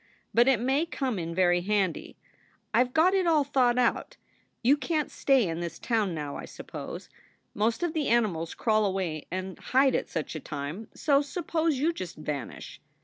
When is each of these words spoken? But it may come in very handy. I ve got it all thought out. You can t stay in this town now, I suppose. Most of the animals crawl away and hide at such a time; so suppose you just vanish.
But 0.33 0.47
it 0.47 0.59
may 0.59 0.87
come 0.87 1.19
in 1.19 1.35
very 1.35 1.61
handy. 1.61 2.17
I 2.73 2.83
ve 2.83 2.89
got 2.89 3.13
it 3.13 3.27
all 3.27 3.43
thought 3.43 3.77
out. 3.77 4.17
You 4.63 4.75
can 4.75 5.03
t 5.05 5.09
stay 5.11 5.47
in 5.47 5.59
this 5.59 5.77
town 5.77 6.15
now, 6.15 6.37
I 6.37 6.45
suppose. 6.45 7.07
Most 7.53 7.83
of 7.83 7.93
the 7.93 8.07
animals 8.09 8.55
crawl 8.55 8.83
away 8.83 9.27
and 9.29 9.59
hide 9.59 9.93
at 9.93 10.09
such 10.09 10.33
a 10.33 10.39
time; 10.39 10.87
so 10.95 11.21
suppose 11.21 11.77
you 11.77 11.93
just 11.93 12.15
vanish. 12.15 12.81